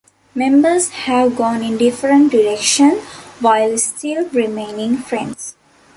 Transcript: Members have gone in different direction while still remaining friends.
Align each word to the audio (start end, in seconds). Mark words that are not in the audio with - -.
Members 0.33 0.89
have 0.89 1.35
gone 1.35 1.61
in 1.61 1.77
different 1.77 2.31
direction 2.31 2.97
while 3.39 3.77
still 3.77 4.25
remaining 4.29 4.97
friends. 4.97 5.55